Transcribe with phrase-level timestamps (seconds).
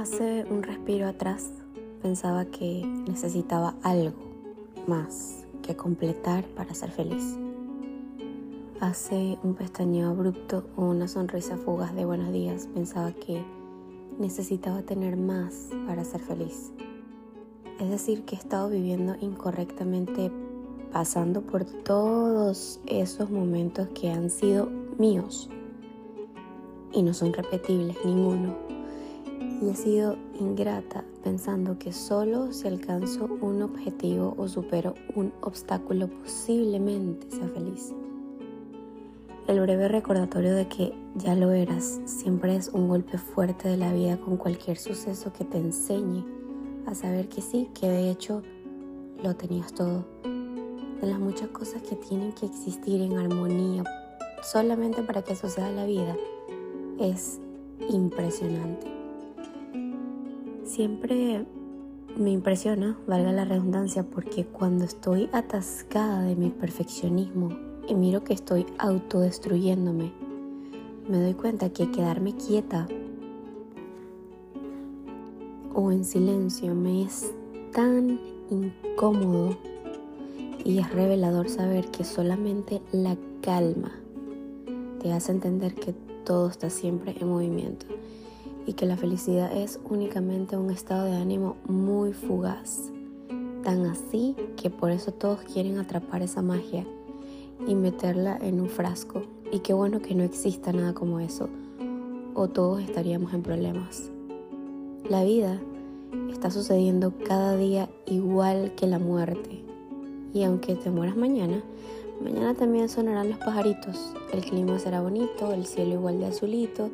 [0.00, 1.50] Hace un respiro atrás
[2.00, 4.16] pensaba que necesitaba algo
[4.86, 7.36] más que completar para ser feliz.
[8.80, 13.44] Hace un pestañeo abrupto o una sonrisa fugaz de buenos días pensaba que
[14.18, 16.72] necesitaba tener más para ser feliz.
[17.78, 20.32] Es decir, que he estado viviendo incorrectamente
[20.92, 24.64] pasando por todos esos momentos que han sido
[24.96, 25.50] míos
[26.90, 28.79] y no son repetibles ninguno.
[29.40, 36.08] Y he sido ingrata pensando que solo si alcanzo un objetivo o supero un obstáculo
[36.08, 37.94] posiblemente sea feliz.
[39.46, 43.92] El breve recordatorio de que ya lo eras siempre es un golpe fuerte de la
[43.92, 46.24] vida con cualquier suceso que te enseñe
[46.86, 48.42] a saber que sí, que de hecho
[49.22, 50.04] lo tenías todo.
[50.22, 53.82] De las muchas cosas que tienen que existir en armonía
[54.42, 56.16] solamente para que suceda la vida
[56.98, 57.40] es
[57.88, 58.99] impresionante.
[60.80, 61.44] Siempre
[62.16, 67.50] me impresiona, valga la redundancia, porque cuando estoy atascada de mi perfeccionismo
[67.86, 70.10] y miro que estoy autodestruyéndome,
[71.06, 72.88] me doy cuenta que quedarme quieta
[75.74, 77.30] o en silencio me es
[77.74, 79.58] tan incómodo
[80.64, 83.92] y es revelador saber que solamente la calma
[85.02, 85.92] te hace entender que
[86.24, 87.84] todo está siempre en movimiento
[88.66, 92.90] y que la felicidad es únicamente un estado de ánimo muy fugaz.
[93.62, 96.86] Tan así que por eso todos quieren atrapar esa magia
[97.66, 99.22] y meterla en un frasco.
[99.52, 101.48] Y qué bueno que no exista nada como eso,
[102.34, 104.10] o todos estaríamos en problemas.
[105.08, 105.60] La vida
[106.30, 109.64] está sucediendo cada día igual que la muerte.
[110.32, 111.62] Y aunque te mueras mañana,
[112.22, 116.90] Mañana también sonarán los pajaritos, el clima será bonito, el cielo igual de azulito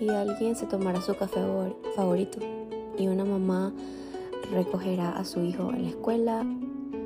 [0.00, 1.40] y alguien se tomará su café
[1.94, 2.38] favorito
[2.98, 3.72] y una mamá
[4.52, 6.46] recogerá a su hijo en la escuela.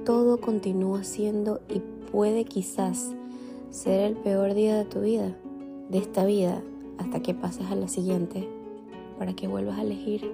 [0.05, 3.15] Todo continúa siendo y puede quizás
[3.71, 5.37] ser el peor día de tu vida,
[5.89, 6.63] de esta vida,
[6.99, 8.49] hasta que pases a la siguiente,
[9.19, 10.33] para que vuelvas a elegir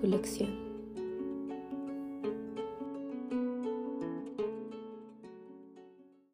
[0.00, 0.67] tu lección.